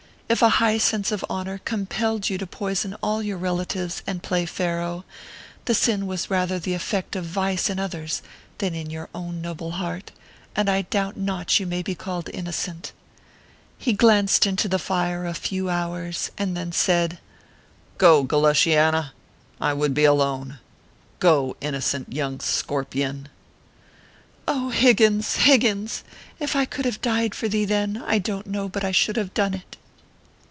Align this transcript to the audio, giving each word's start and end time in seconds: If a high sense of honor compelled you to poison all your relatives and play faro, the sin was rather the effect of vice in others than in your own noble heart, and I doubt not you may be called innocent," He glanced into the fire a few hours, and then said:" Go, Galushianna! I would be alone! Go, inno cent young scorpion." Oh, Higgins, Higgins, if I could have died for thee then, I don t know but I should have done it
If 0.31 0.41
a 0.41 0.47
high 0.47 0.77
sense 0.77 1.11
of 1.11 1.25
honor 1.29 1.57
compelled 1.65 2.29
you 2.29 2.37
to 2.37 2.47
poison 2.47 2.95
all 3.03 3.21
your 3.21 3.37
relatives 3.37 4.01
and 4.07 4.23
play 4.23 4.45
faro, 4.45 5.03
the 5.65 5.75
sin 5.75 6.07
was 6.07 6.29
rather 6.29 6.57
the 6.57 6.73
effect 6.73 7.17
of 7.17 7.25
vice 7.25 7.69
in 7.69 7.79
others 7.81 8.21
than 8.59 8.73
in 8.73 8.89
your 8.89 9.09
own 9.13 9.41
noble 9.41 9.71
heart, 9.71 10.11
and 10.55 10.69
I 10.69 10.83
doubt 10.83 11.17
not 11.17 11.59
you 11.59 11.67
may 11.67 11.81
be 11.83 11.95
called 11.95 12.29
innocent," 12.33 12.93
He 13.77 13.91
glanced 13.91 14.45
into 14.47 14.69
the 14.69 14.79
fire 14.79 15.25
a 15.27 15.33
few 15.33 15.69
hours, 15.69 16.31
and 16.37 16.55
then 16.55 16.71
said:" 16.71 17.19
Go, 17.97 18.23
Galushianna! 18.23 19.11
I 19.59 19.73
would 19.73 19.93
be 19.93 20.05
alone! 20.05 20.59
Go, 21.19 21.57
inno 21.61 21.83
cent 21.83 22.09
young 22.13 22.39
scorpion." 22.39 23.27
Oh, 24.47 24.69
Higgins, 24.69 25.35
Higgins, 25.35 26.05
if 26.39 26.55
I 26.55 26.63
could 26.63 26.85
have 26.85 27.01
died 27.01 27.35
for 27.35 27.49
thee 27.49 27.65
then, 27.65 28.01
I 28.07 28.17
don 28.17 28.43
t 28.43 28.49
know 28.49 28.69
but 28.69 28.85
I 28.85 28.93
should 28.93 29.17
have 29.17 29.33
done 29.33 29.55
it 29.55 29.75